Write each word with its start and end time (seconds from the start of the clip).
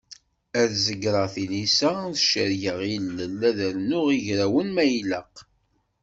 Ad 0.61 0.71
zegreɣ 0.85 1.25
tilisa, 1.33 1.89
ad 2.07 2.15
cargeɣ 2.29 2.79
ilel 2.95 3.41
ad 3.49 3.59
rnuɣ 3.75 4.05
igrawen 4.17 4.67
ma 4.75 4.83
ilaq. 4.99 5.35